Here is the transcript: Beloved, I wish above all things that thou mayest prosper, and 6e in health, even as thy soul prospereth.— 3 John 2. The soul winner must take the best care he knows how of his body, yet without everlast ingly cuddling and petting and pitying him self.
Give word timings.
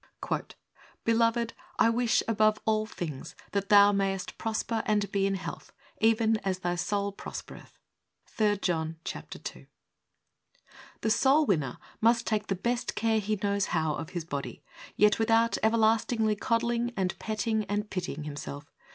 Beloved, 1.05 1.53
I 1.77 1.91
wish 1.91 2.23
above 2.27 2.59
all 2.65 2.87
things 2.87 3.35
that 3.51 3.69
thou 3.69 3.91
mayest 3.91 4.35
prosper, 4.39 4.81
and 4.87 5.03
6e 5.07 5.25
in 5.25 5.35
health, 5.35 5.71
even 5.99 6.37
as 6.37 6.57
thy 6.61 6.73
soul 6.75 7.11
prospereth.— 7.11 7.77
3 8.25 8.57
John 8.57 8.95
2. 9.03 9.67
The 11.01 11.11
soul 11.11 11.45
winner 11.45 11.77
must 12.01 12.25
take 12.25 12.47
the 12.47 12.55
best 12.55 12.95
care 12.95 13.19
he 13.19 13.37
knows 13.43 13.65
how 13.77 13.93
of 13.93 14.09
his 14.09 14.25
body, 14.25 14.63
yet 14.95 15.19
without 15.19 15.59
everlast 15.61 16.17
ingly 16.17 16.33
cuddling 16.35 16.93
and 16.97 17.13
petting 17.19 17.65
and 17.65 17.87
pitying 17.91 18.23
him 18.23 18.35
self. 18.35 18.73